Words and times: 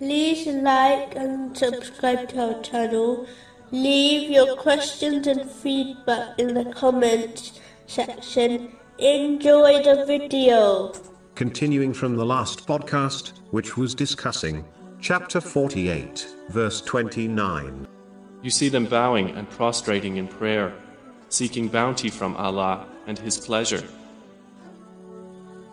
like 0.00 1.14
and 1.16 1.56
subscribe 1.56 2.28
to 2.30 2.54
our 2.54 2.62
channel. 2.62 3.26
Leave 3.70 4.30
your 4.30 4.56
questions 4.56 5.26
and 5.26 5.50
feedback 5.50 6.38
in 6.38 6.54
the 6.54 6.64
comments 6.72 7.60
section. 7.86 8.72
Enjoy 8.98 9.82
the 9.82 10.04
video. 10.06 10.92
Continuing 11.34 11.92
from 11.92 12.16
the 12.16 12.24
last 12.24 12.66
podcast, 12.66 13.32
which 13.50 13.76
was 13.76 13.94
discussing 13.94 14.64
chapter 15.00 15.40
48, 15.40 16.26
verse 16.48 16.80
29. 16.80 17.86
You 18.42 18.50
see 18.50 18.68
them 18.68 18.86
bowing 18.86 19.30
and 19.30 19.48
prostrating 19.50 20.16
in 20.16 20.28
prayer, 20.28 20.72
seeking 21.28 21.68
bounty 21.68 22.10
from 22.10 22.36
Allah 22.36 22.86
and 23.06 23.18
His 23.18 23.38
pleasure. 23.38 23.82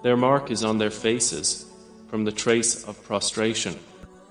Their 0.04 0.18
mark 0.18 0.50
is 0.50 0.64
on 0.64 0.80
their 0.80 0.90
faces 0.90 1.66
from 2.08 2.26
the 2.26 2.32
trace 2.32 2.84
of 2.86 3.02
prostration. 3.04 3.78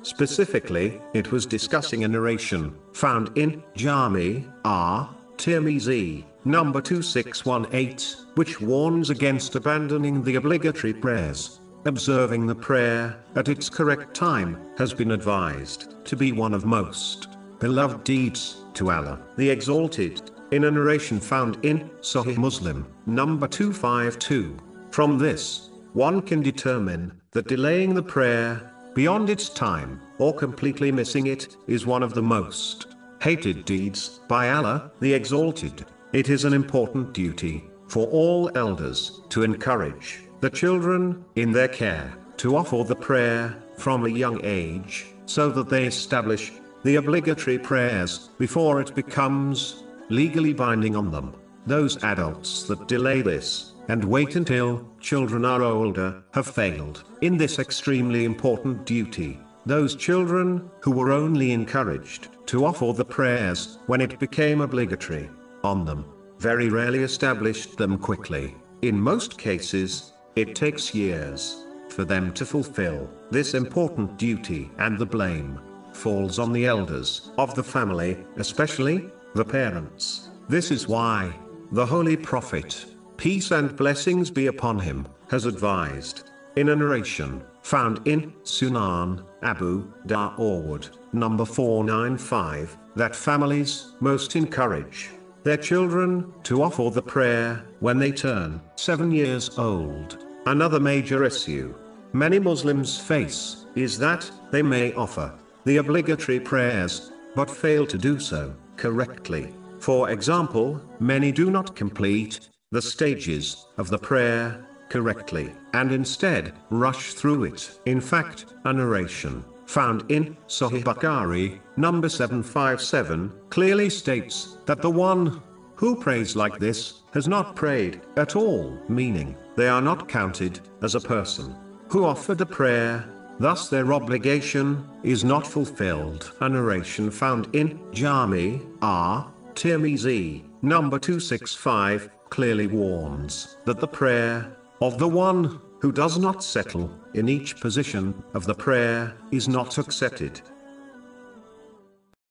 Specifically, 0.03 1.01
it 1.13 1.31
was 1.31 1.45
discussing 1.47 2.05
a 2.05 2.09
narration 2.09 2.75
found 2.93 3.37
in 3.37 3.63
Jami 3.75 4.47
at 4.65 5.09
Tirmizi, 5.37 6.25
number 6.45 6.81
2618, 6.81 8.35
which 8.35 8.61
warns 8.61 9.11
against 9.11 9.57
abandoning 9.57 10.23
the 10.23 10.37
obligatory 10.37 10.95
prayers. 10.95 11.61
Observing 11.87 12.47
the 12.47 12.55
prayer 12.55 13.19
at 13.37 13.49
its 13.49 13.71
correct 13.71 14.15
time 14.15 14.59
has 14.77 14.93
been 14.93 15.13
advised 15.13 15.95
to 16.05 16.17
be 16.17 16.33
one 16.33 16.55
of 16.55 16.65
most 16.65 17.29
beloved 17.59 18.05
deeds 18.05 18.65
to 18.75 18.91
Allah, 18.91 19.19
the 19.37 19.48
Exalted, 19.48 20.31
in 20.51 20.65
a 20.65 20.71
narration 20.71 21.21
found 21.21 21.62
in 21.65 21.91
Sahih 22.01 22.37
Muslim, 22.37 22.87
number 23.07 23.47
252. 23.47 24.57
From 24.91 25.19
this, 25.19 25.71
one 25.93 26.23
can 26.23 26.43
determine 26.43 27.12
that 27.33 27.48
delaying 27.48 27.95
the 27.95 28.03
prayer 28.03 28.70
beyond 29.01 29.31
its 29.31 29.48
time, 29.48 29.98
or 30.19 30.34
completely 30.34 30.93
missing 30.93 31.29
it, 31.29 31.56
is 31.67 31.87
one 31.87 32.03
of 32.03 32.12
the 32.12 32.20
most 32.20 32.97
hated 33.23 33.65
deeds 33.65 34.20
by 34.29 34.51
Allah, 34.51 34.92
the 35.01 35.15
Exalted. 35.15 35.87
It 36.12 36.29
is 36.29 36.45
an 36.45 36.53
important 36.53 37.15
duty 37.15 37.65
for 37.89 38.07
all 38.09 38.51
elders 38.55 39.23
to 39.31 39.42
encourage 39.42 40.20
the 40.41 40.51
children 40.51 41.25
in 41.37 41.51
their 41.51 41.69
care 41.69 42.12
to 42.37 42.59
offer 42.59 42.84
the 42.84 42.95
prayer 42.95 43.57
from 43.79 44.05
a 44.05 44.11
young 44.11 44.39
age, 44.45 45.07
so 45.25 45.48
that 45.48 45.70
they 45.70 45.87
establish 45.87 46.53
the 46.85 46.97
obligatory 46.97 47.59
prayers 47.59 48.29
before 48.37 48.83
it 48.83 48.95
becomes 48.95 49.83
legally 50.11 50.53
binding 50.53 50.95
on 50.95 51.11
them. 51.11 51.33
Those 51.66 52.03
adults 52.03 52.64
that 52.64 52.89
delay 52.89 53.22
this 53.22 53.72
and 53.89 54.05
wait 54.05 54.36
until 54.36 54.86
children 55.00 55.44
are 55.44 55.62
older 55.62 56.22
have 56.33 56.47
failed 56.47 57.05
in 57.20 57.36
this 57.36 57.58
extremely 57.58 58.25
important 58.25 58.86
duty. 58.86 59.39
Those 59.67 59.94
children 59.94 60.70
who 60.80 60.91
were 60.91 61.12
only 61.12 61.52
encouraged 61.52 62.28
to 62.47 62.64
offer 62.64 62.92
the 62.92 63.05
prayers 63.05 63.78
when 63.86 64.00
it 64.00 64.19
became 64.19 64.61
obligatory 64.61 65.28
on 65.62 65.84
them 65.84 66.05
very 66.41 66.70
rarely 66.70 67.02
established 67.02 67.77
them 67.77 67.98
quickly. 67.98 68.56
In 68.80 68.98
most 68.98 69.36
cases, 69.36 70.14
it 70.36 70.55
takes 70.55 70.95
years 70.95 71.64
for 71.91 72.05
them 72.05 72.33
to 72.33 72.47
fulfill 72.47 73.11
this 73.30 73.52
important 73.52 74.17
duty, 74.17 74.70
and 74.78 74.98
the 74.98 75.05
blame 75.05 75.61
falls 75.92 76.39
on 76.39 76.52
the 76.52 76.64
elders 76.64 77.30
of 77.36 77.55
the 77.55 77.62
family, 77.62 78.17
especially 78.36 79.11
the 79.34 79.45
parents. 79.45 80.30
This 80.48 80.70
is 80.70 80.89
why 80.89 81.34
the 81.73 81.87
Holy 81.87 82.17
Prophet, 82.17 82.85
peace 83.17 83.53
and 83.53 83.77
blessings 83.77 84.29
be 84.29 84.49
upon 84.49 84.81
him, 84.81 85.07
has 85.31 85.47
advised 85.47 86.31
in 86.57 86.71
a 86.71 86.77
narration 86.77 87.45
found 87.63 88.01
in 88.09 88.33
Sunan 88.43 89.25
Abu 89.43 89.93
Dawood, 90.07 90.91
number 91.13 91.45
495, 91.45 92.77
that 92.97 93.14
families 93.14 93.92
most 94.01 94.35
encourage 94.35 95.11
their 95.45 95.57
children 95.57 96.33
to 96.42 96.61
offer 96.61 96.91
the 96.91 97.01
prayer 97.01 97.64
when 97.79 97.98
they 97.98 98.11
turn 98.11 98.61
seven 98.75 99.13
years 99.13 99.57
old. 99.57 100.27
Another 100.47 100.80
major 100.80 101.23
issue 101.25 101.73
many 102.13 102.41
Muslims 102.41 102.98
face 102.98 103.67
is 103.77 103.97
that 103.97 104.29
they 104.51 104.63
may 104.63 104.92
offer 104.95 105.33
the 105.64 105.77
obligatory 105.77 106.41
prayers 106.41 107.13
but 107.36 107.48
fail 107.48 107.86
to 107.86 107.97
do 107.97 108.19
so 108.19 108.53
correctly. 108.77 109.55
For 109.80 110.11
example, 110.11 110.80
many 111.01 111.33
do 111.33 111.51
not 111.51 111.74
complete 111.74 112.48
the 112.70 112.83
stages 112.83 113.67
of 113.79 113.89
the 113.89 113.98
prayer 113.98 114.67
correctly 114.91 115.52
and 115.73 115.91
instead 115.91 116.52
rush 116.68 117.14
through 117.14 117.45
it. 117.45 117.80
In 117.86 118.01
fact, 118.01 118.45
a 118.64 118.73
narration 118.73 119.42
found 119.64 120.05
in 120.11 120.36
Sahih 120.48 120.85
Bukhari, 120.85 121.61
number 121.79 122.08
757, 122.08 123.33
clearly 123.48 123.89
states 123.89 124.58
that 124.67 124.83
the 124.83 124.91
one 124.91 125.41
who 125.77 125.97
prays 125.97 126.36
like 126.36 126.58
this 126.58 127.01
has 127.14 127.27
not 127.27 127.57
prayed 127.57 128.02
at 128.19 128.37
all, 128.37 128.79
meaning 128.88 129.35
they 129.56 129.69
are 129.69 129.81
not 129.81 130.08
counted 130.08 130.61
as 130.82 130.94
a 130.94 131.00
person 131.00 131.56
who 131.88 132.05
offered 132.05 132.41
a 132.43 132.47
prayer. 132.47 133.08
Thus, 133.38 133.70
their 133.70 133.94
obligation 133.94 134.87
is 135.02 135.25
not 135.25 135.47
fulfilled. 135.47 136.32
A 136.41 136.49
narration 136.49 137.11
found 137.11 137.49
in 137.55 137.81
Jami 137.93 138.61
at 138.82 139.25
Tirmizi, 139.55 140.43
number 140.62 140.99
265, 140.99 142.11
clearly 142.31 142.66
warns 142.66 143.56
that 143.64 143.81
the 143.81 143.88
prayer 143.88 144.56
of 144.81 144.99
the 144.99 145.08
one 145.08 145.61
who 145.81 145.93
does 145.93 146.19
not 146.19 146.44
settle 146.44 146.90
in 147.14 147.28
each 147.28 147.61
position 147.61 148.22
of 148.34 148.44
the 148.44 148.55
prayer 148.55 149.14
is 149.32 149.49
not 149.49 149.78
accepted. 149.78 150.40